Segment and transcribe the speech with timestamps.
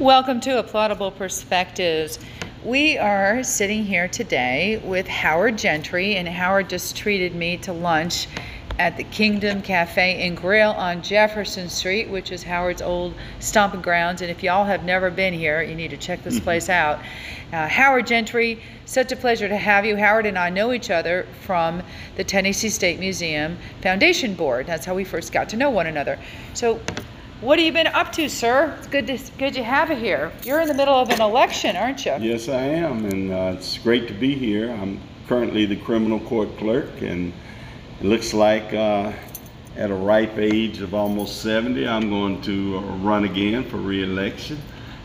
[0.00, 2.18] Welcome to Applaudable Perspectives.
[2.64, 8.26] We are sitting here today with Howard Gentry, and Howard just treated me to lunch
[8.78, 14.22] at the Kingdom Cafe and Grill on Jefferson Street, which is Howard's old stomping grounds.
[14.22, 16.98] And if y'all have never been here, you need to check this place out.
[17.52, 19.98] Uh, Howard Gentry, such a pleasure to have you.
[19.98, 21.82] Howard and I know each other from
[22.16, 24.66] the Tennessee State Museum Foundation Board.
[24.66, 26.18] That's how we first got to know one another.
[26.54, 26.80] So,
[27.40, 28.74] what have you been up to, sir?
[28.78, 30.32] It's good to good to have you here.
[30.42, 32.14] You're in the middle of an election, aren't you?
[32.20, 34.70] Yes, I am, and uh, it's great to be here.
[34.70, 37.32] I'm currently the criminal court clerk, and
[38.00, 39.12] it looks like uh,
[39.76, 44.58] at a ripe age of almost 70, I'm going to uh, run again for re-election.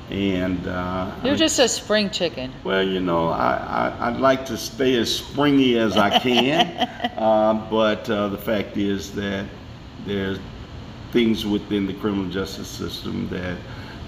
[0.09, 2.51] And uh, You're I- just a spring chicken.
[2.63, 6.67] well, you know, I, I, I'd like to stay as springy as I can,
[7.17, 9.45] uh, but uh, the fact is that
[10.05, 10.39] there's
[11.11, 13.57] things within the criminal justice system that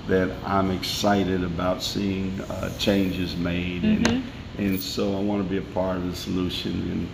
[0.08, 4.24] that I'm excited about seeing uh, changes made, and,
[4.58, 7.10] and so I want to be a part of the solution and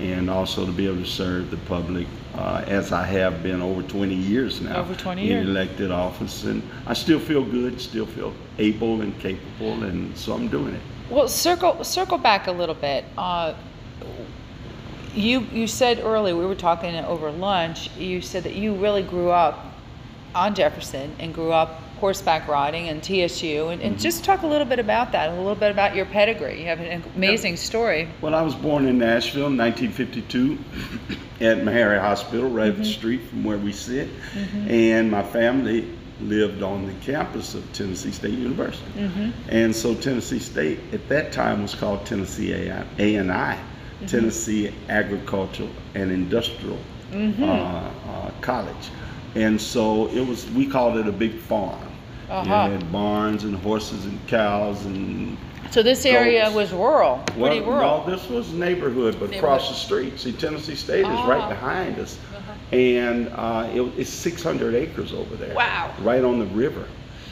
[0.00, 3.82] and also to be able to serve the public uh, as I have been over
[3.82, 4.76] 20 years now.
[4.76, 5.44] Over 20 years.
[5.44, 10.34] in elected office, and I still feel good, still feel able and capable, and so
[10.34, 10.82] I'm doing it.
[11.10, 13.04] Well, circle circle back a little bit.
[13.16, 13.54] Uh,
[15.14, 17.90] you you said earlier we were talking over lunch.
[17.96, 19.64] You said that you really grew up
[20.34, 24.00] on Jefferson and grew up horseback riding and TSU, and, and mm-hmm.
[24.00, 26.60] just talk a little bit about that, a little bit about your pedigree.
[26.60, 28.08] You have an amazing story.
[28.20, 30.58] Well, I was born in Nashville in 1952
[31.44, 32.90] at Meharry Hospital, right up the mm-hmm.
[32.90, 34.08] street from where we sit.
[34.08, 34.70] Mm-hmm.
[34.70, 38.90] And my family lived on the campus of Tennessee State University.
[39.48, 43.58] And so Tennessee State at that time was called Tennessee A&I,
[44.06, 46.78] Tennessee Agricultural and Industrial
[47.12, 48.90] uh, uh, College.
[49.34, 51.80] And so it was, we called it a big farm.
[52.30, 52.42] Uh-huh.
[52.70, 55.36] It had barns and horses and cows and
[55.70, 56.54] So this area Goats.
[56.56, 58.06] was rural, pretty well, rural.
[58.06, 60.18] No, this was neighborhood, but across the street.
[60.18, 61.48] See, Tennessee State is right Ah.
[61.48, 62.18] behind us,
[62.72, 65.54] and uh, it, it's 600 acres over there.
[65.54, 65.94] Wow.
[66.00, 66.86] Right on the river.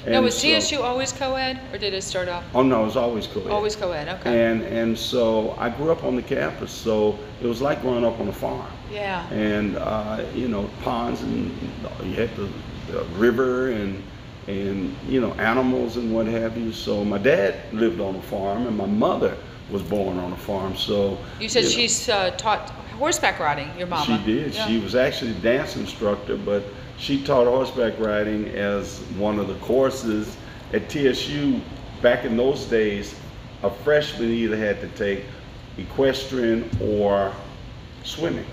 [0.07, 2.87] Now, And was so- TSU always co-ed, or did it start off Oh no, it
[2.87, 3.51] was always cool.
[3.51, 4.09] always co-ed?
[4.21, 4.47] Okay.
[4.47, 8.19] And and so I grew up on the campus, so it was like growing up
[8.21, 8.71] on a farm.
[8.93, 9.29] yeah.
[9.31, 11.51] And uh, you know, ponds and
[12.05, 12.49] you had the,
[12.93, 14.03] the river and
[14.49, 16.73] and you know animals and what have you.
[16.73, 19.37] So my dad lived on a farm, and my mother
[19.71, 20.77] was born on a farm.
[20.77, 23.69] So You said know, she's uh, taught horseback riding.
[23.77, 24.05] Your mama.
[24.07, 24.55] She did.
[24.55, 24.67] Yeah.
[24.69, 26.63] She was actually a dance instructor, but
[26.99, 30.37] she taught horseback riding as one of the courses
[30.73, 31.61] at TSU.
[32.03, 33.15] Back in those days,
[33.63, 35.25] a freshman either had to take
[35.79, 37.33] equestrian or
[38.05, 38.47] swimming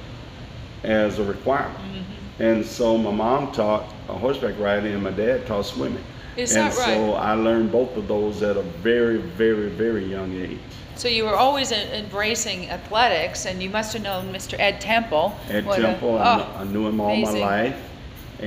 [0.83, 1.77] as a requirement.
[1.77, 2.43] Mm-hmm.
[2.43, 6.03] And so my mom taught horseback riding and my dad taught swimming.
[6.35, 6.95] Is and that right?
[6.95, 10.59] so I learned both of those at a very, very, very young age.
[10.95, 14.59] So you were always embracing athletics, and you must have known Mr.
[14.59, 15.35] Ed Temple.
[15.49, 17.41] A- Temple, I, oh, I knew him all amazing.
[17.41, 17.89] my life.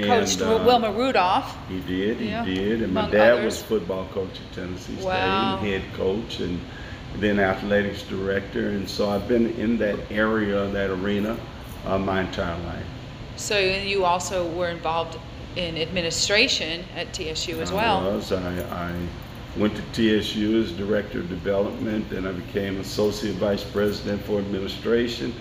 [0.05, 1.57] And, uh, Wilma Rudolph.
[1.69, 2.83] He did, he Yeah, did.
[2.83, 3.45] And my dad others.
[3.45, 5.59] was football coach at Tennessee State, Wow.
[5.59, 6.61] and head coach, and
[7.19, 8.69] then athletics director.
[8.69, 11.37] And so I've been in that area, that arena,
[11.87, 12.85] uh, my entire life.
[13.37, 15.19] So you also were involved
[15.57, 17.99] in administration at TSU as well.
[18.07, 18.33] I was.
[18.33, 18.93] I, I
[19.57, 25.33] went to TSU as director of development, then I became associate vice president for administration.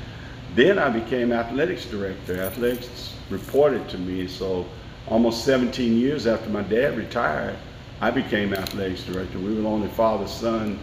[0.55, 2.39] Then I became athletics director.
[2.41, 4.65] Athletics reported to me, so
[5.07, 7.55] almost 17 years after my dad retired,
[8.01, 9.39] I became athletics director.
[9.39, 10.79] We were the only father-son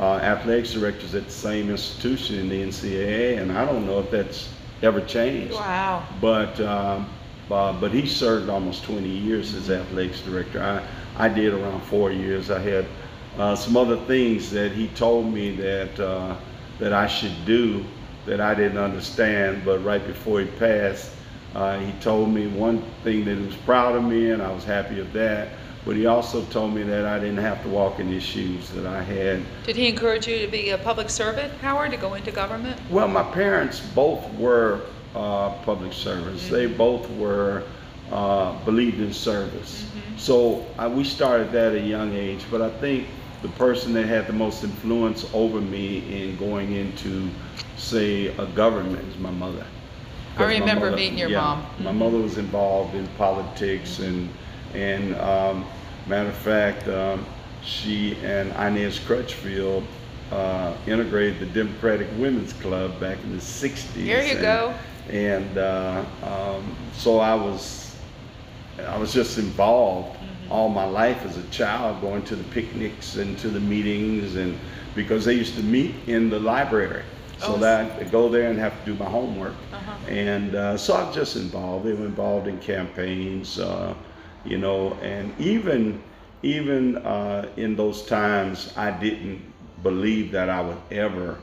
[0.00, 4.10] uh, athletics directors at the same institution in the NCAA, and I don't know if
[4.10, 4.48] that's
[4.82, 5.54] ever changed.
[5.54, 6.06] Wow.
[6.20, 7.08] But um,
[7.50, 10.62] uh, but he served almost 20 years as athletics director.
[10.62, 12.50] I I did around four years.
[12.50, 12.86] I had
[13.38, 16.36] uh, some other things that he told me that uh,
[16.78, 17.84] that I should do
[18.26, 19.64] that I didn't understand.
[19.64, 21.12] But right before he passed,
[21.54, 24.64] uh, he told me one thing that he was proud of me, and I was
[24.64, 25.48] happy of that.
[25.84, 28.68] But he also told me that I didn't have to walk in his shoes.
[28.70, 32.14] That I had Did he encourage you to be a public servant, Howard, to go
[32.14, 32.78] into government?
[32.90, 34.82] Well, my parents both were
[35.14, 36.48] uh, public service.
[36.48, 37.62] They both were
[38.10, 39.90] uh, believed in service.
[40.16, 42.44] So uh, we started that at a young age.
[42.50, 43.06] But I think
[43.42, 47.30] the person that had the most influence over me in going into,
[47.76, 49.64] say, a government is my mother.
[50.38, 51.66] I remember mother- meeting your yeah, mom.
[51.80, 54.28] My mother was involved in politics and
[54.74, 55.66] and um,
[56.06, 57.24] matter of fact, um,
[57.62, 59.84] she and Inez Crutchfield
[60.30, 64.06] uh, integrated the Democratic Women's Club back in the 60s.
[64.06, 64.74] There you and, go.
[65.10, 67.96] And uh, um, so I was,
[68.86, 70.18] I was just involved
[70.50, 74.58] all my life as a child, going to the picnics and to the meetings, and
[74.94, 77.04] because they used to meet in the library.
[77.38, 77.58] So Oh.
[77.58, 79.54] that I go there and have to do my homework.
[79.72, 80.10] Uh-huh.
[80.10, 81.86] And uh, so I'm just involved.
[81.86, 83.94] They were involved in campaigns, uh,
[84.44, 86.00] you know, and even
[86.42, 89.40] even uh, in those times, I didn't
[89.82, 91.36] believe that I would ever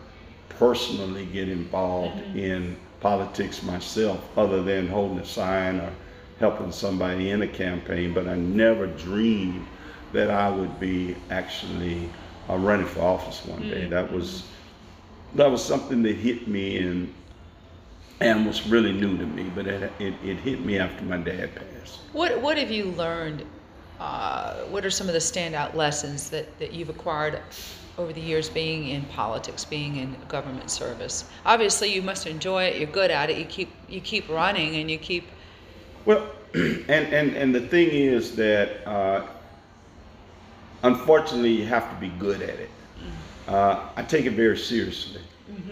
[0.50, 5.92] personally get involved in politics myself, other than holding a sign or
[6.40, 8.14] helping somebody in a campaign.
[8.14, 9.66] But I never dreamed
[10.14, 12.10] that I would be actually
[12.50, 13.86] uh, running for office one day.
[13.86, 14.44] That was
[15.34, 17.14] that was something that hit me and
[18.22, 19.52] and was really new to me.
[19.56, 22.00] But it it, it hit me after my dad passed.
[22.14, 23.46] What What have you learned?
[24.00, 27.40] Uh, what are some of the standout lessons that, that you've acquired
[27.98, 31.26] over the years being in politics, being in government service?
[31.46, 32.78] Obviously, you must enjoy it.
[32.78, 33.38] You're good at it.
[33.38, 35.30] You keep you keep running, and you keep.
[36.06, 39.26] Well, and, and, and the thing is that uh,
[40.84, 42.70] unfortunately you have to be good at it.
[43.48, 45.22] Uh, I take it very seriously.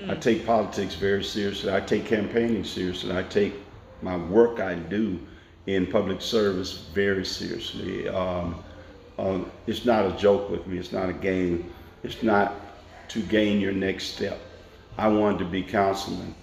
[0.08, 1.74] I take politics very seriously.
[1.74, 3.16] I take campaigning seriously.
[3.16, 3.56] I take
[4.02, 5.20] my work I do
[5.66, 8.08] in public service very seriously.
[8.10, 8.64] Um,
[9.18, 10.78] um, it's not a joke with me.
[10.78, 11.72] It's not a game.
[12.04, 12.54] It's not
[13.10, 14.40] to gain your next step.
[14.98, 16.36] I wanted to be councilman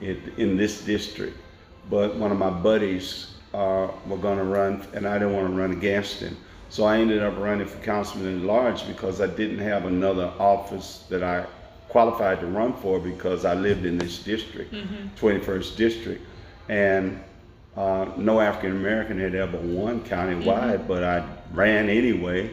[0.00, 1.36] in, in this district,
[1.90, 5.54] but one of my buddies uh, were going to run, and I didn't want to
[5.54, 6.36] run against him.
[6.70, 11.04] So I ended up running for councilman at large because I didn't have another office
[11.08, 11.46] that I
[11.88, 15.08] qualified to run for because I lived in this district, mm-hmm.
[15.16, 16.26] 21st district,
[16.68, 17.22] and
[17.76, 20.88] uh, no African American had ever won countywide, mm-hmm.
[20.88, 22.50] but I ran anyway,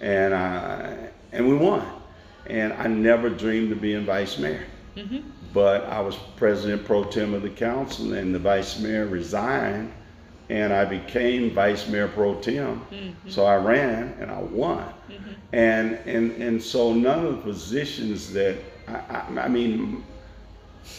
[0.00, 1.86] and I and we won.
[2.46, 4.66] And I never dreamed of being vice mayor,
[4.96, 5.20] mm-hmm.
[5.54, 9.92] but I was president pro tem of the council, and the vice mayor resigned,
[10.50, 12.80] and I became vice mayor pro tem.
[12.90, 13.30] Mm-hmm.
[13.30, 15.32] So I ran and I won, mm-hmm.
[15.52, 18.56] and and and so none of the positions that
[18.88, 20.04] I, I, I mean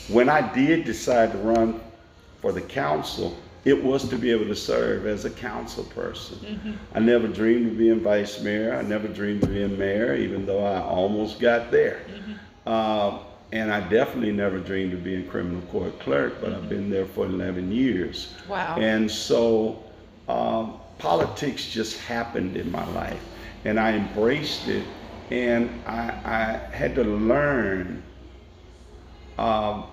[0.08, 1.80] when I did decide to run
[2.42, 6.38] for the council, it was to be able to serve as a council person.
[6.40, 6.72] Mm-hmm.
[6.94, 8.76] I never dreamed of being vice mayor.
[8.76, 12.02] I never dreamed of being mayor, even though I almost got there.
[12.66, 13.20] Uh,
[13.52, 17.26] and I definitely never dreamed of being criminal court clerk, but I've been there for
[17.26, 18.34] 11 years.
[18.48, 18.78] Wow.
[18.80, 19.84] And so
[20.28, 23.24] um, politics just happened in my life,
[23.64, 24.88] and I embraced it,
[25.30, 28.04] and I, I had to learn
[29.38, 29.86] um,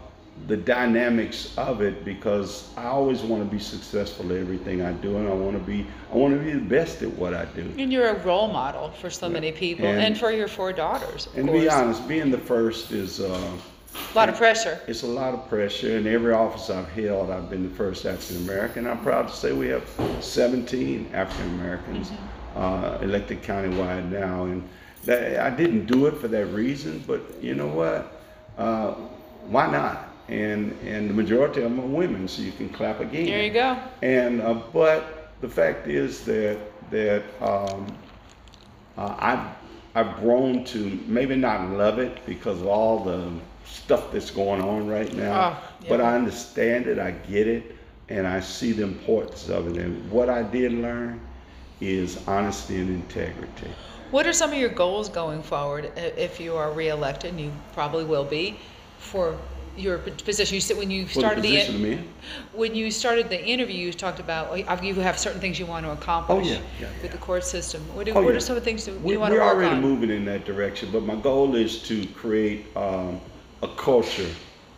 [0.49, 5.17] the dynamics of it because I always want to be successful at everything I do,
[5.19, 7.73] and I want to be I want to be the best at what I do.
[7.79, 11.27] And you're a role model for so many people, and, And- for your four daughters.
[11.27, 11.65] Of And to course.
[11.65, 13.27] be honest, being the first is uh,
[13.95, 14.81] a lot of pressure.
[14.89, 15.97] it's a lot of pressure.
[15.97, 18.87] In every office I've held, I've been the first African American.
[18.87, 19.89] I'm proud to say we have
[20.21, 22.11] 17 African Americans
[22.57, 24.69] uh, elected countywide now, and
[25.05, 27.05] that, I didn't do it for that reason.
[27.07, 28.21] But you know what?
[28.59, 28.95] Uh,
[29.47, 30.09] why not?
[30.29, 33.27] And and the majority of them are women, so you can clap again.
[33.27, 33.79] There you go.
[34.03, 36.59] And uh, but the fact is that
[36.91, 37.87] that um,
[38.97, 39.47] uh, I've
[39.95, 43.31] I've grown to maybe not love it because of all the
[43.65, 45.89] stuff that's going on right now, Oh, yeah.
[45.89, 47.77] but I understand it, I get it,
[48.09, 49.77] and I see the importance of it.
[49.83, 51.21] And what I did learn
[51.81, 53.69] is honesty and integrity.
[54.11, 58.05] What are some of your goals going forward if you are reelected, and you probably
[58.05, 58.59] will be,
[58.99, 59.37] for
[59.77, 60.55] your position?
[60.55, 62.09] You said when you the started the, position I'm in.
[62.53, 65.87] when you started the interview, you talked about oh, you have certain things you want
[65.87, 67.81] to accomplish Oh, yeah, yeah, with the court system.
[67.95, 68.37] What, do, Oh, what yeah.
[68.37, 69.81] are some of the things that We, you want to we're work already on?
[69.83, 73.21] moving in that direction, but my goal is to create um,
[73.63, 74.29] a culture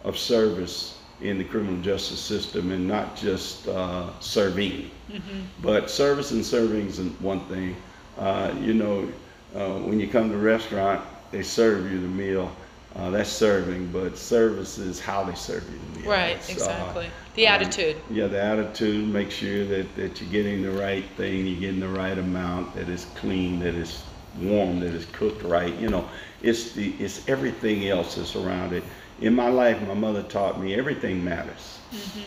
[0.05, 4.91] of service in the criminal justice system and not just uh, serving.
[5.11, 5.41] Mm-hmm.
[5.63, 7.77] But service and serving is one thing.
[8.19, 9.09] Uh, you know,
[9.55, 12.51] uh, when you come to a restaurant, they serve you the meal.
[12.97, 15.65] Uh, that's serving, but service is how they serve
[15.99, 16.09] you.
[16.09, 17.11] Right, It's, uh, exactly.
[17.35, 17.97] The um, attitude.
[18.09, 21.89] yeah, the attitude, make sure that, that you're getting the right thing, you're getting the
[21.89, 24.05] right amount, that it's clean, that it's
[24.41, 25.75] warm, that it's cooked right.
[25.81, 26.09] You know,
[26.43, 28.85] it's the it's everything else that's around it.
[29.21, 31.79] In my life, my mother taught me everything matters.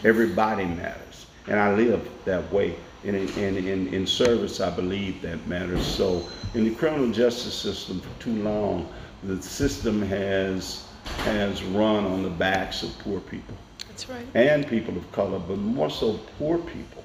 [0.03, 1.27] Everybody matters.
[1.47, 2.75] And I live that way.
[3.05, 5.85] And in, in, in, in service, I believe that matters.
[5.85, 8.91] So in the criminal justice system for too long,
[9.27, 10.85] the system has
[11.19, 13.55] has run on the backs of poor people
[13.87, 14.25] That's right.
[14.33, 17.03] and people of color, but more so poor people.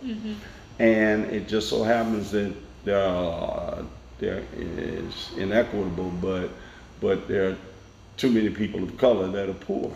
[0.79, 3.85] And it just so happens that there are,
[4.19, 6.51] there is inequitable, but
[7.01, 7.57] but there are
[8.17, 9.91] too many people of color that are poor.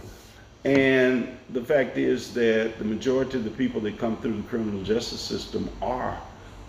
[0.64, 4.82] And the fact is that the majority of the people that come through the criminal
[4.82, 6.20] justice system are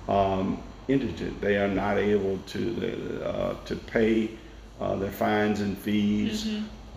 [0.08, 1.42] um, indigent.
[1.42, 4.30] They are not able to uh, to pay
[4.79, 6.48] uh, their fines and fees.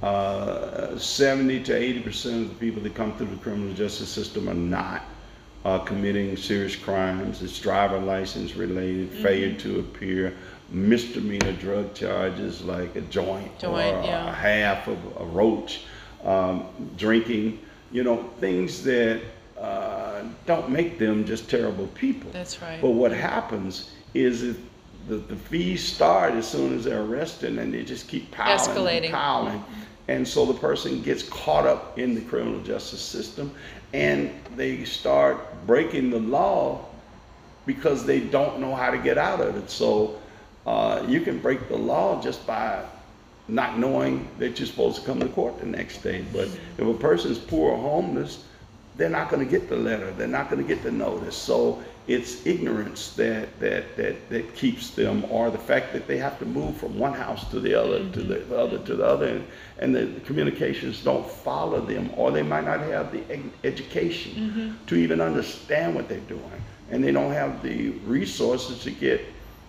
[0.03, 4.49] Uh, 70 to 80 percent of the people that come through the criminal justice system
[4.49, 5.03] are not
[5.65, 7.43] uh, committing serious crimes.
[7.43, 10.35] It's driver license related, failure to appear,
[10.71, 14.31] misdemeanor drug charges like a joint, Joint, or yeah.
[14.31, 15.83] a half of a roach,
[16.25, 16.65] um,
[16.97, 17.61] drinking,
[17.93, 19.21] you know, things that
[19.59, 22.31] uh, don't make them just terrible people.
[22.31, 22.81] That's right.
[22.81, 24.57] But what happens is that
[25.09, 29.05] the, the fees start as soon as they're arrested and they just keep piling Escalating.
[29.05, 29.65] and piling.
[30.09, 33.53] And so the person gets caught up in the criminal justice system
[33.93, 36.85] and they start breaking the law
[37.67, 39.71] because they don't know how to get out of it.
[39.71, 40.19] So
[40.67, 42.85] uh, you can break the law just by
[43.49, 46.25] not knowing that you're supposed to come to court the next day.
[46.33, 48.45] But if a person's poor or homeless,
[48.97, 50.11] they're not going to get the letter.
[50.13, 51.37] They're not going to get the notice.
[51.37, 56.39] So it's ignorance that, that, that, that keeps them, or the fact that they have
[56.41, 59.47] to move from one house to the other, to the other, to the other, and,
[59.79, 64.41] and the communications don't follow them, or they might not have the ed- education
[64.87, 69.21] to even understand what they're doing, and they don't have the resources to get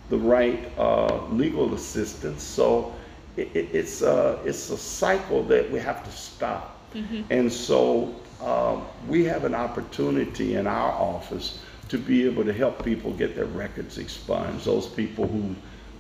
[0.10, 2.44] the right uh, legal assistance.
[2.44, 2.94] So
[3.38, 6.78] it, it, it's a it's a cycle that we have to stop.
[7.30, 11.60] And so um, we have an opportunity in our office
[11.92, 14.64] to be able to help people get their records expunged.
[14.64, 15.54] Those people who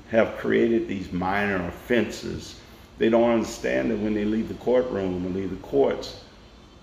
[0.10, 2.56] have created these minor offenses,
[2.98, 6.24] they don't understand that when they leave the courtroom and leave the courts,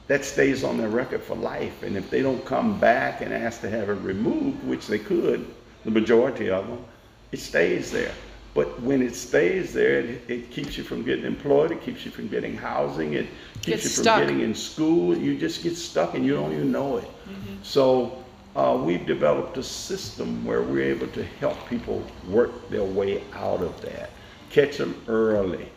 [0.08, 1.82] that stays on their record for life.
[1.82, 5.46] And if they don't come back and ask to have it removed, which they could,
[5.86, 6.84] the majority of them,
[7.32, 8.12] it stays there.
[8.52, 12.10] But when it stays there, it, it keeps you from getting employed, it keeps you
[12.10, 13.28] from getting housing, it
[13.62, 14.20] keeps you from stuck.
[14.20, 15.16] getting in school.
[15.16, 17.04] You just get stuck and you don't even know it.
[17.04, 17.62] Mm-hmm.
[17.62, 18.22] So
[18.56, 23.62] uh, we've developed a system where we're able to help people work their way out
[23.62, 24.10] of that,
[24.50, 25.68] catch them early.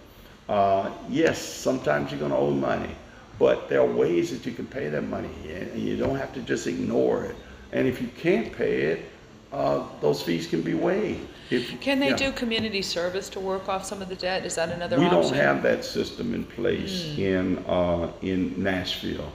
[0.50, 2.96] Uh, yes, sometimes you're going to owe money,
[3.38, 6.42] but there are ways that you can pay that money, and you don't have to
[6.42, 7.36] just ignore it.
[7.72, 9.11] And if you can't pay it,
[9.54, 11.28] uh, those fees can be waived.
[11.50, 12.16] If- Can they yeah.
[12.16, 14.46] do community service to work off some of the debt?
[14.46, 15.10] Is that another option?
[15.10, 15.34] We option?
[15.34, 17.20] don't have that system in place Mm.
[17.20, 19.32] in, uh, in Nashville.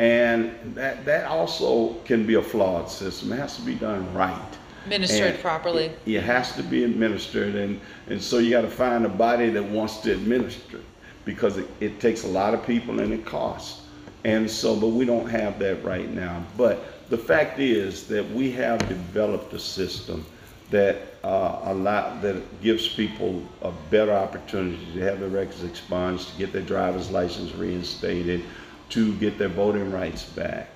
[0.00, 3.32] And that, that also can be a flawed system.
[3.32, 4.40] It has to be done right.
[4.84, 5.84] Administered And properly.
[5.84, 9.48] It, it has to be administered, and, and so you got to find a body
[9.50, 10.84] that wants to administer it
[11.24, 13.82] because it, it takes a lot of people and it costs.
[14.24, 16.44] And so, but we don't have that right now.
[16.56, 20.24] But the fact is that we have developed a system
[20.70, 26.38] that uh, allow, that gives people a better opportunity to have their records expunged, to
[26.38, 28.42] get their driver's license reinstated,
[28.88, 30.70] to get their voting rights back.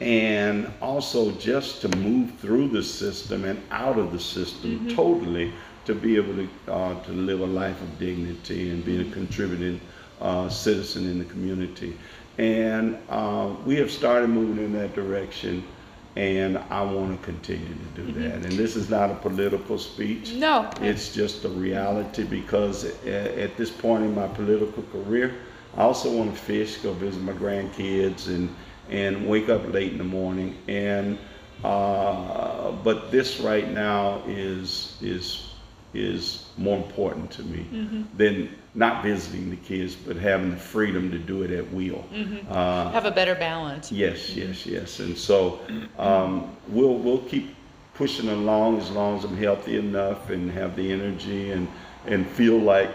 [0.00, 5.52] And also just to move through the system and out of the system totally
[5.86, 9.80] to be able to uh, to live a life of dignity and be a contributing
[10.20, 11.98] uh, citizen in the community.
[12.38, 15.64] And uh, we have started moving in that direction,
[16.16, 18.34] and I want to continue to do that.
[18.44, 20.34] And this is not a political speech.
[20.34, 20.68] No.
[20.80, 25.34] It's just a reality because a- at this point in my political career,
[25.76, 28.48] I also want to fish, go visit my grandkids, and
[28.90, 30.56] and wake up late in the morning.
[30.66, 31.16] And
[31.62, 35.46] uh, but this right now is is
[35.94, 37.66] is more important to me
[38.16, 42.04] than not visiting the kids, but having the freedom to do it at will.
[42.48, 43.90] Uh, Have a better balance.
[43.90, 45.00] Yes, yes, yes.
[45.00, 45.60] And so
[45.98, 47.54] um, we'll we'll keep
[47.94, 51.68] pushing along as long as I'm healthy enough and have the energy and
[52.06, 52.90] and feel like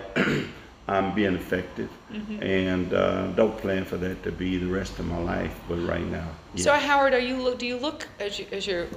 [0.88, 1.90] I'm being effective.
[2.42, 6.06] And uh, don't plan for that to be the rest of my life, but right
[6.06, 6.30] now.
[6.56, 6.74] So.
[6.74, 7.60] Howard, are you look?
[7.60, 8.88] Do you look as you as you're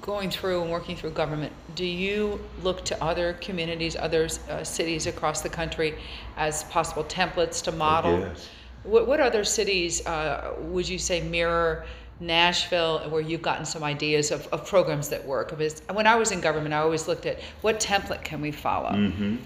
[0.00, 1.52] going through and working through government?
[1.74, 5.98] Do you look to other communities, other uh, cities across the country,
[6.36, 8.18] as possible templates to model?
[8.18, 8.48] yes.
[8.82, 11.84] What, what other cities uh, would you say mirror
[12.18, 15.50] Nashville, where you've gotten some ideas of, of programs that work?
[15.50, 18.90] Because when I was in government, I always looked at what template can we follow.
[18.90, 19.36] Mm-hmm.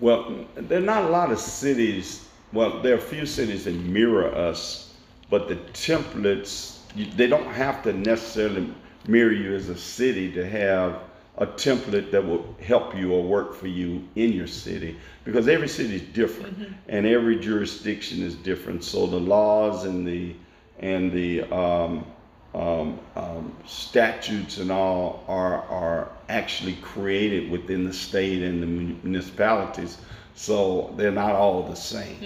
[0.00, 2.26] Well, there are not a lot of cities.
[2.52, 4.92] Well, there are a few cities that mirror us,
[5.28, 6.78] but the templates
[7.16, 8.74] they don't have to necessarily
[9.06, 11.00] mirror you as a city to have
[11.38, 14.96] a template that will help you or work for you in your city.
[15.24, 18.84] Because every city is different and every jurisdiction is different.
[18.84, 20.34] So the laws and the
[20.80, 22.04] and the um,
[22.54, 29.98] um, um, statutes and all are are actually created within the state and the municipalities,
[30.34, 32.16] so they're not all the same.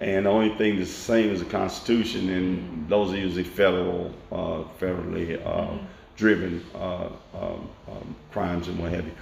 [0.00, 4.12] And the only thing that's the same is the Constitution, and those are usually federal,
[4.30, 5.78] uh, federally uh,
[6.16, 9.12] driven uh, um, um, crimes and what have you.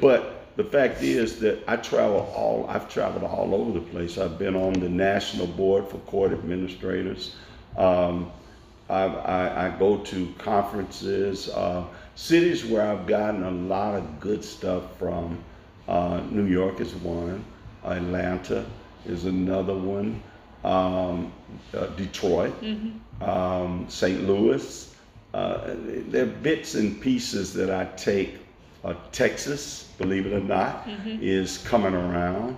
[0.00, 4.18] But the fact is that I travel all, I've traveled all over the place.
[4.18, 7.34] I've been on the National Board for Court Administrators.
[7.76, 8.30] Um,
[8.88, 11.84] I, I, I go to conferences, uh,
[12.16, 15.38] cities where I've gotten a lot of good stuff from.
[15.88, 17.44] Uh, New York is one,
[17.84, 18.64] Atlanta
[19.06, 20.22] is another one,
[20.64, 21.32] um,
[21.74, 22.54] uh, Detroit,
[23.20, 24.26] um, St.
[24.26, 24.89] Louis.
[25.32, 25.74] Uh,
[26.08, 28.38] there are bits and pieces that I take.
[28.82, 30.88] Uh, Texas, believe it or not,
[31.22, 32.56] is coming around,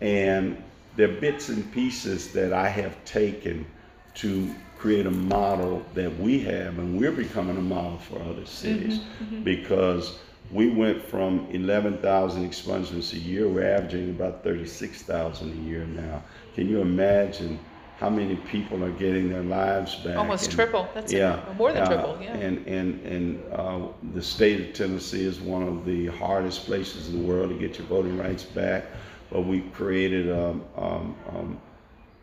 [0.00, 0.56] and
[0.96, 3.66] there are bits and pieces that I have taken
[4.14, 9.00] to create a model that we have, and we're becoming a model for other cities
[9.42, 10.18] because
[10.52, 16.22] we went from 11,000 expungements a year, we're averaging about 36,000 a year now.
[16.54, 17.58] Can you imagine
[17.98, 20.16] how many people are getting their lives back?
[20.16, 20.88] Almost And- triple.
[20.94, 22.34] That's yeah, More than uh, triple, yeah.
[22.36, 23.80] And and and uh,
[24.14, 27.78] the state of Tennessee is one of the hardest places in the world to get
[27.78, 28.84] your voting rights back.
[29.30, 31.58] But we've created um, um, um,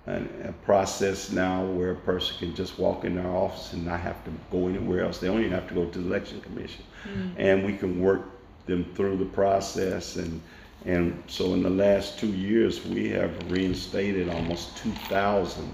[0.06, 4.00] an, a process now where a person can just walk in our office and not
[4.02, 5.18] have to go anywhere else.
[5.20, 7.32] They don't even have to go to the election commission, Mm.
[7.38, 8.22] and we can work
[8.68, 10.18] them through the process.
[10.18, 10.40] And
[10.86, 15.74] and so in the last two years, we have reinstated almost 2,000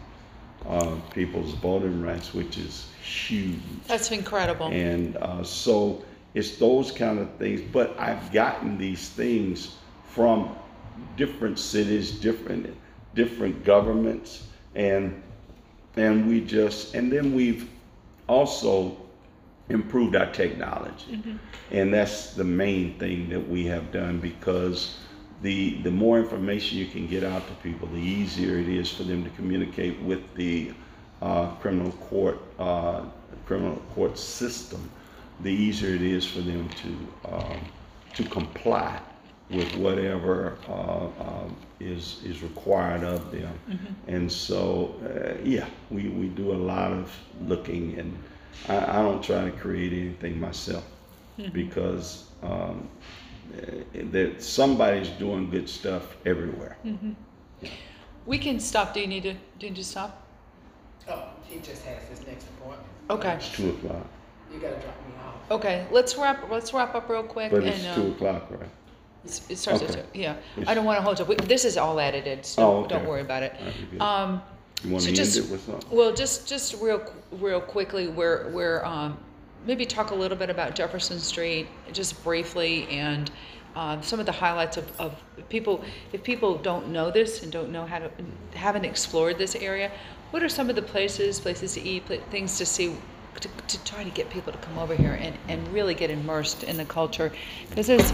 [0.67, 3.59] uh, people's voting rights, which is huge.
[3.87, 4.67] That's incredible.
[4.67, 7.61] And uh, so it's those kind of things.
[7.61, 9.77] But I've gotten these things
[10.09, 10.55] from
[11.15, 12.75] different cities, different
[13.13, 14.45] different governments,
[14.75, 15.21] and
[15.95, 17.69] and we just and then we've
[18.27, 18.97] also
[19.69, 21.19] improved our technology,
[21.71, 24.97] and that's the main thing that we have done because.
[25.43, 29.03] The, the more information you can get out to people, the easier it is for
[29.03, 30.73] them to communicate with the
[31.21, 33.03] uh, criminal court uh,
[33.45, 34.89] criminal court system,
[35.41, 36.89] the easier it is for them to
[37.31, 37.59] um,
[38.15, 38.99] to comply
[39.49, 43.59] with whatever uh, um, is is required of them.
[44.07, 48.17] And so, uh, yeah, we, we do a lot of looking, and
[48.69, 50.83] I, I don't try to create anything myself
[51.53, 52.87] because um,
[53.55, 53.61] uh,
[54.11, 56.77] that somebody's doing good stuff everywhere.
[58.25, 58.93] We can stop.
[58.93, 59.33] Do you need to?
[59.33, 60.25] Do you need to stop?
[61.09, 62.83] Oh, he just has his next appointment.
[63.09, 63.33] Okay.
[63.35, 64.05] It's two o'clock,
[64.53, 65.51] You gotta drop me off.
[65.51, 65.85] Okay.
[65.91, 66.49] Let's wrap.
[66.51, 67.51] Let's wrap up real quick.
[67.51, 68.69] but it's and, two um, o'clock, right?
[69.23, 70.19] It starts at two.
[70.19, 70.35] Yeah.
[70.57, 71.23] It's- I don't want to hold you.
[71.23, 71.29] up.
[71.29, 72.95] We- This is all edited, so Oh, okay.
[72.95, 73.53] don't worry about it.
[73.59, 74.01] That'd be good.
[74.01, 74.41] Um,
[74.83, 75.89] You want so to end just- it with something?
[75.97, 79.17] well, just just real real quickly, we're we're um,
[79.65, 83.31] maybe talk a little bit about Jefferson Street, just briefly, and
[83.75, 85.15] um, some of the highlights of, of
[85.49, 85.83] people.
[86.13, 88.11] If people don't know this and don't know how to
[88.53, 89.91] haven't explored this area,
[90.31, 92.95] what are some of the places, places to eat, things to see?
[93.39, 96.63] To, to try to get people to come over here and, and really get immersed
[96.63, 97.31] in the culture
[97.69, 98.11] because there's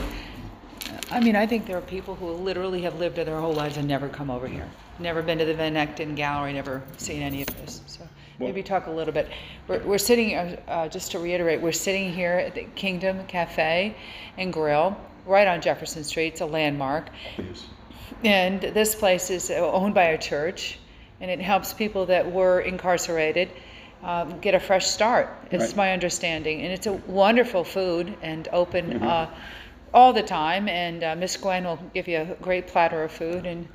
[1.12, 3.88] I mean, I think there are people who literally have lived their whole lives and
[3.88, 4.68] never come over here.
[5.00, 7.82] Never been to the Van Gallery, never seen any of this.
[7.88, 8.08] So
[8.40, 9.30] maybe talk a little bit.
[9.68, 13.96] We're, we're sitting, uh, uh, just to reiterate, we're sitting here at the Kingdom Cafe
[14.38, 16.34] and Grill, right on Jefferson Street.
[16.34, 17.10] It's a landmark.
[17.38, 17.66] Yes.
[18.24, 20.78] And this place is owned by a church,
[21.22, 23.50] and it helps people that were incarcerated
[24.04, 25.30] um, get a fresh start.
[25.52, 25.76] It's Right.
[25.76, 29.30] my understanding, and it's a wonderful food and open uh,
[29.94, 30.68] all the time.
[30.68, 33.68] And uh, Miss Gwen will give you a great platter of food and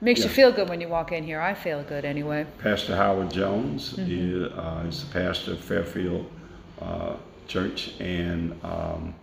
[0.00, 0.32] makes you Yeah.
[0.32, 1.40] feel good when you walk in here.
[1.40, 2.46] I feel good anyway.
[2.58, 4.44] Pastor Howard Jones Mm-hmm.
[4.44, 6.30] is, uh, is the pastor of Fairfield
[6.82, 7.14] uh,
[7.48, 9.14] Church, and um,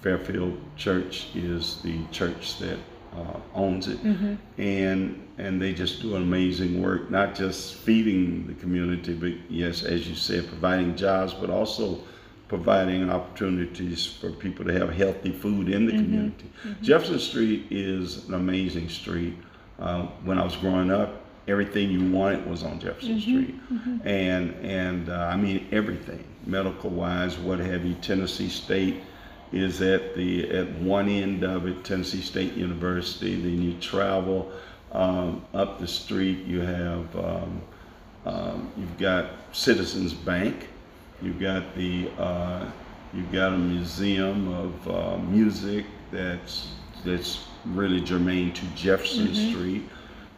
[0.00, 2.78] Fairfield Church is the church that
[3.16, 4.34] uh, owns it, Mm-hmm.
[4.60, 10.06] and and they just do amazing work, not just feeding the community, but yes, as
[10.08, 11.98] you said, providing jobs, but also
[12.48, 16.50] providing opportunities for people to have healthy food in the community.
[16.82, 19.34] Jefferson Street is an amazing street.
[19.78, 23.54] Uh, when I was growing up, everything you wanted was on Jefferson Street,
[24.04, 27.94] and and uh, I mean everything, medical wise, what have you.
[27.94, 29.02] Tennessee State
[29.52, 33.34] is at the at one end of it, Tennessee State University.
[33.34, 34.52] Then you travel
[34.92, 37.62] um, up the street, you have um,
[38.24, 40.68] um, you've got Citizens Bank,
[41.20, 42.70] you've got the uh,
[43.12, 46.68] you've got a museum of uh, music that's
[47.04, 49.88] that's really germane to Jefferson Street.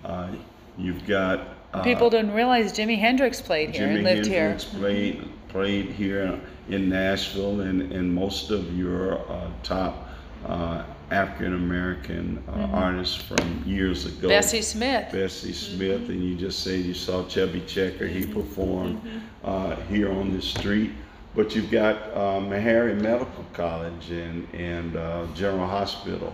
[0.04, 0.28] Uh,
[0.76, 4.40] you've got uh, People didn't realize Jimi Hendrix played here Jimi and lived here.
[4.40, 4.80] Jimi Hendrix here.
[4.80, 10.08] played played here in Nashville, and, and most of your uh, top
[10.46, 14.14] uh, African American uh, artists from years ago.
[14.14, 14.28] Mm-hmm.
[14.28, 15.12] Bessie Smith.
[15.12, 18.06] Bessie Smith, and you just said you saw Chubby Checker.
[18.06, 19.00] He performed
[19.44, 20.92] uh, here on the street.
[21.36, 26.32] but you've got Meharry Medical College and, and uh, General Hospital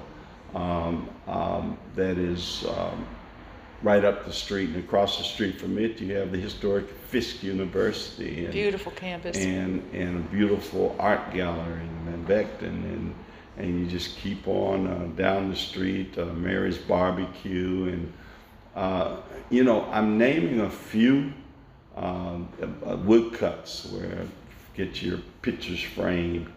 [0.54, 3.06] um, um, that is um,
[3.82, 4.70] right up the street.
[4.70, 8.44] And across the street from it, you have the historic Fisk University.
[8.44, 9.36] And, Beautiful campus.
[9.36, 13.14] and and a beautiful art gallery Van Vechten, and
[13.56, 18.12] and you just keep on uh, down the street, uh, Mary's Barbecue, and
[18.74, 19.16] uh,
[19.50, 21.32] you know I'm naming a few
[21.96, 24.26] um, uh, woodcuts where
[24.74, 26.50] get your pictures framed.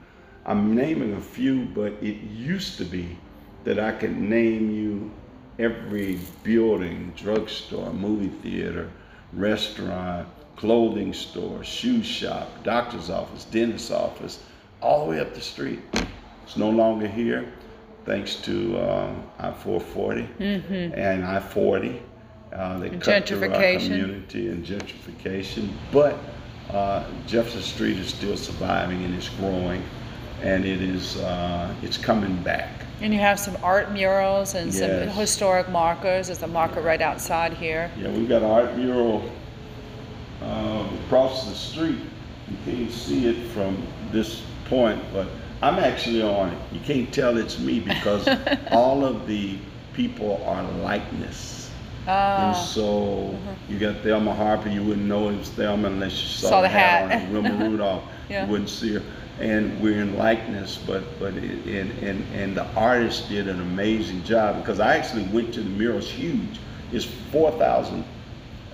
[0.46, 3.18] I'm naming a few, but it used to be
[3.64, 5.12] that I could name you
[5.60, 8.90] every building, drugstore, movie theater,
[9.34, 14.40] restaurant, clothing store, shoe shop, doctor's office, dentist's office,
[14.82, 15.80] all the way up the street.
[16.46, 17.52] It's no longer here,
[18.06, 20.28] thanks to uh, I-440
[20.98, 22.02] and I-40.
[22.52, 23.88] Uh, they cut through our Gentrification.
[23.88, 26.18] community and gentrification, but
[26.72, 29.82] uh, Jefferson Street is still surviving and it's growing,
[30.42, 32.83] and it is uh, it's coming back.
[33.04, 36.28] And you have some art murals and some historic markers.
[36.28, 37.92] There's a marker right outside here.
[38.00, 39.30] Yeah, we've got an art mural
[40.42, 41.98] um, across the street.
[42.50, 45.28] You can't see it from this point, but
[45.62, 46.58] I'm actually on it.
[46.72, 48.26] You can't tell it's me because
[48.72, 49.58] all of the
[49.94, 51.70] people are likeness.
[52.08, 53.38] And Ah, so
[53.68, 56.68] you got Thelma Harper, you wouldn't know it was Thelma unless you saw, Saw the
[56.68, 57.22] the hat, hat.
[57.22, 57.32] on it.
[57.34, 58.46] Wilma Rudolph, Yeah.
[58.46, 59.02] you wouldn't see her.
[59.40, 64.24] And we're in likeness, but but it, and, and and the artist did an amazing
[64.24, 65.98] job because I actually went to the mural.
[65.98, 66.60] It's huge.
[66.92, 68.06] It's four thousand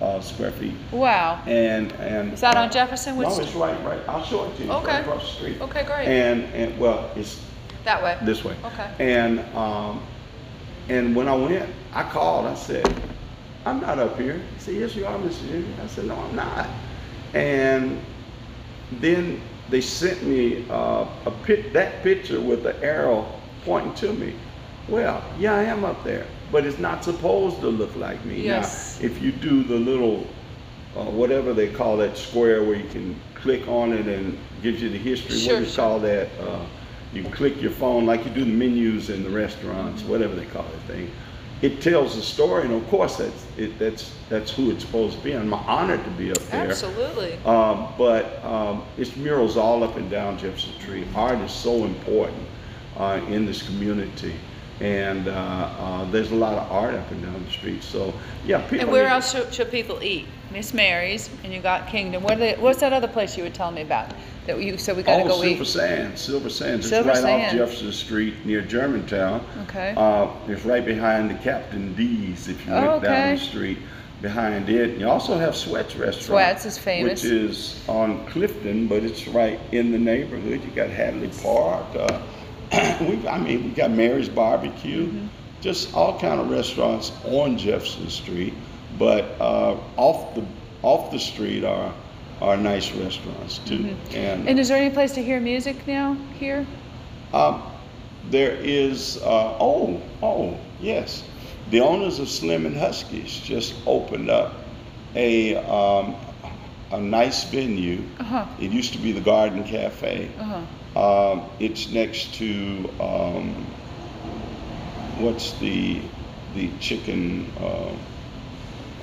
[0.02, 0.74] uh, square feet.
[0.92, 1.42] wow.
[1.46, 3.16] And and Is that on uh, Jefferson?
[3.16, 4.00] Which- No, it's right right.
[4.06, 4.70] I'll show it to you.
[4.70, 4.86] Okay.
[4.86, 5.60] Right across the street.
[5.62, 6.06] Okay, great.
[6.06, 7.42] And and well, it's
[7.84, 8.18] That way.
[8.22, 8.54] this way.
[8.66, 8.90] Okay.
[8.98, 10.02] And um,
[10.90, 12.44] and when I went, I called.
[12.46, 12.86] I said,
[13.64, 15.48] "I'm not up here." He said, "Yes, you are, Mr.
[15.48, 16.68] Jimmy." I said, "No, I'm not."
[17.32, 17.98] And
[18.92, 23.26] then they sent me uh, a pic, that picture with the arrow
[23.64, 24.34] pointing to me.
[24.88, 28.42] Well, yeah, I am up there, but it's not supposed to look like me.
[28.42, 28.98] Yes.
[28.98, 30.26] Now, if you do the little
[30.96, 34.90] uh, whatever they call that square where you can click on it and gives you
[34.90, 35.36] the history.
[35.36, 35.84] Sure, what do you sure.
[35.84, 36.28] call that?
[36.40, 36.66] Uh,
[37.12, 40.62] you click your phone like you do the menus in the restaurants, whatever they call
[40.62, 41.10] that thing.
[41.62, 45.22] It tells the story, and of course that's it, that's that's who it's supposed to
[45.22, 45.34] be.
[45.34, 46.68] I'm honored to be up there.
[46.68, 47.34] Absolutely.
[47.44, 51.06] Um, but um, it's murals all up and down Jefferson Street.
[51.14, 52.46] Art is so important
[52.96, 54.34] uh, in this community,
[54.80, 57.82] and uh, uh, there's a lot of art up and down the street.
[57.82, 58.14] So
[58.46, 58.80] yeah, people.
[58.80, 60.26] And where need- else should, should people eat?
[60.50, 62.22] Miss Mary's, and you got Kingdom.
[62.22, 64.12] What they, what's that other place you were telling me about?
[64.50, 65.66] That you said we gotta oh, go Silver eat.
[65.66, 66.20] Sands.
[66.20, 66.88] Silver Sands.
[66.88, 69.46] Silver it's right off Jefferson Street near Germantown.
[69.68, 69.94] Okay.
[69.96, 73.36] Uh, it's right behind the Captain D's if you went down okay.
[73.36, 73.78] the street
[74.20, 74.98] behind it.
[74.98, 76.24] You also have Swett's Restaurant.
[76.24, 77.22] Swett's is famous.
[77.22, 80.64] Which is on Clifton, but it's right in the neighborhood.
[80.64, 81.86] You got Hadley Park.
[81.94, 82.20] Uh,
[83.02, 85.06] we, I mean, we got Mary's Barbecue.
[85.06, 85.26] Mm-hmm.
[85.60, 88.54] Just all kind of restaurants on Jefferson Street,
[88.98, 90.44] but uh, off the
[90.82, 91.94] off the street are
[92.40, 93.96] are nice restaurants too.
[94.14, 96.66] And, And is there any place to hear music now here?
[97.32, 97.62] um,
[98.30, 101.22] there is, uh, oh, oh, yes.
[101.70, 104.54] The owners of Slim and Husky's just opened up
[105.14, 106.14] a, um,
[106.92, 108.02] a nice venue.
[108.18, 108.46] Uh-huh.
[108.60, 110.30] It used to be the Garden Cafe.
[110.38, 111.32] Uh-huh.
[111.32, 113.54] Um, it's next to, um,
[115.18, 116.00] what's the,
[116.54, 117.92] the chicken, uh,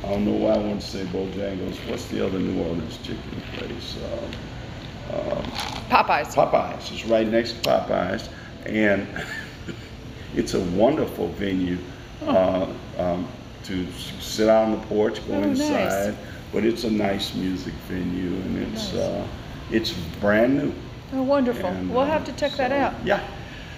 [0.08, 1.76] I don't know why I want to say Bojangles.
[1.89, 3.98] What's the other New Orleans chicken place?
[5.12, 5.43] Um, um,
[5.89, 6.34] Popeyes.
[6.34, 6.91] Popeyes.
[6.93, 8.30] It's right next to Popeyes,
[8.65, 9.06] and
[10.36, 11.78] it's a wonderful venue
[12.26, 12.67] uh,
[12.98, 13.28] um,
[13.65, 13.86] to
[14.22, 15.60] sit out on the porch, go Oh, nice.
[15.60, 16.17] inside.
[16.54, 19.28] But it's a nice music venue, and it's uh,
[19.72, 19.91] it's
[20.22, 20.74] brand new.
[21.12, 21.70] Oh, wonderful.
[21.70, 22.93] And, We'll uh, have to check that out.
[23.04, 23.28] Yeah.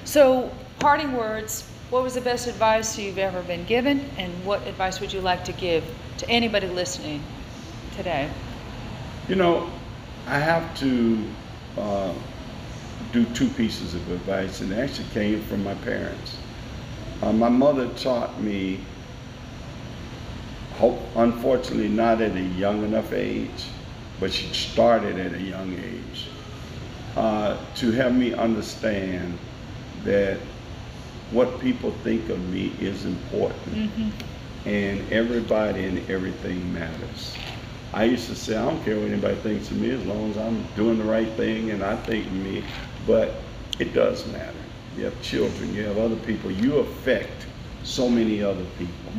[0.04, 1.69] So, parting words.
[1.90, 5.44] What was the best advice you've ever been given, and what advice would you like
[5.46, 5.84] to give
[6.20, 7.24] to anybody listening
[7.96, 8.30] today?
[9.28, 9.68] You know,
[10.28, 11.24] I have to
[11.80, 12.14] uh,
[13.12, 16.38] do two pieces of advice, and it actually came from my parents.
[17.24, 18.82] Uh, my mother taught me,
[21.16, 23.66] unfortunately, not at a young enough age,
[24.20, 26.28] but she started at a young age,
[27.18, 29.40] uh, to help me understand
[30.04, 30.38] that
[31.32, 33.78] what people think of me is important
[34.66, 37.38] and everybody and everything matters.
[37.94, 40.38] I used to say, I don't care what anybody thinks of me as long as
[40.38, 42.64] I'm doing the right thing and I think of me,
[43.08, 43.44] but
[43.80, 44.54] it does matter.
[44.98, 47.48] You have children, you have other people, you affect
[47.84, 49.14] so many other people,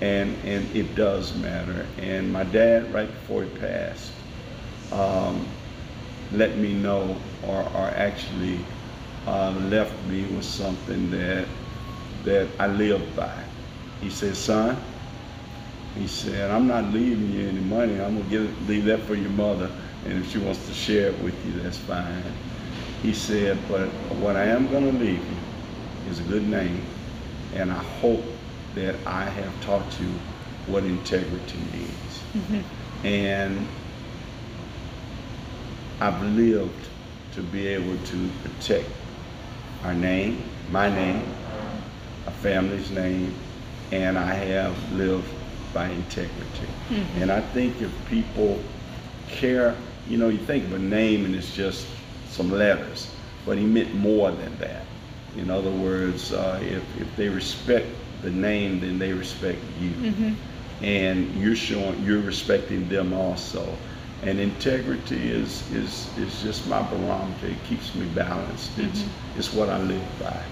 [0.00, 1.86] and and it does matter.
[1.98, 4.12] And my dad, right before he passed,
[4.92, 5.46] um,
[6.32, 8.58] let me know or, or actually
[9.26, 11.46] uh, left me with something that
[12.24, 13.32] that I live by.
[14.00, 14.76] He said, son,
[15.94, 18.00] he said, I'm not leaving you any money.
[18.00, 19.70] I'm gonna it, leave that for your mother,
[20.06, 22.22] and if she wants to share it with you, that's fine.
[23.02, 23.88] He said, but
[24.20, 26.82] what I am gonna leave you is a good name,
[27.54, 28.24] and I hope
[28.74, 30.08] that I have taught you
[30.66, 32.22] what integrity means.
[33.04, 33.66] And
[36.00, 36.88] I've lived
[37.34, 38.90] to be able to protect
[39.84, 41.22] our name, my name,
[42.26, 43.34] a family's name,
[43.92, 45.28] and I have lived
[45.72, 46.66] by integrity.
[47.16, 48.58] And I think if people
[49.28, 49.74] care,
[50.08, 51.86] you know, you think of a name and it's just
[52.28, 53.12] some letters,
[53.46, 54.84] but he meant more than that.
[55.36, 57.86] In other words, uh, if, if they respect
[58.22, 59.90] the name, then they respect you.
[60.82, 63.76] And you're showing, you're respecting them also.
[64.22, 67.46] And integrity is, is, is just my barometer.
[67.46, 68.78] It keeps me balanced.
[68.78, 69.04] It's,
[69.36, 70.42] it's what I live by.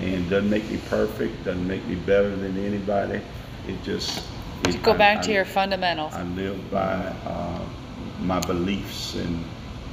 [0.00, 3.20] And doesn't make me perfect, doesn't make me better than anybody.
[3.66, 4.22] It just.
[4.64, 6.14] To go I- back I- to your fundamentals.
[6.14, 7.64] I live by uh,
[8.20, 9.44] my beliefs and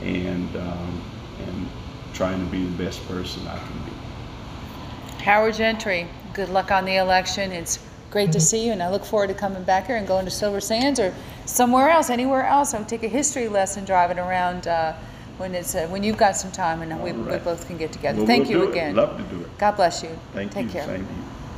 [0.02, 1.02] and um,
[1.48, 1.68] and
[2.14, 5.24] trying to be the best person I can be.
[5.24, 7.52] Howard Gentry, good luck on the election.
[7.52, 10.26] It's great to see you, and I look forward to coming back here and going
[10.26, 11.14] to Silver Sands or
[11.46, 12.74] somewhere else, anywhere else.
[12.74, 14.94] I'll take a history lesson driving around uh,
[15.38, 17.92] when it's uh, when you've got some time, and we, All we both can get
[17.92, 18.18] together.
[18.20, 18.72] Well, Thank we'll you do it.
[18.72, 18.96] again.
[18.96, 19.58] Love to do it.
[19.58, 20.18] God bless you.
[20.34, 20.72] Thank Take you.
[20.72, 20.86] care.
[20.86, 21.33] Same to you.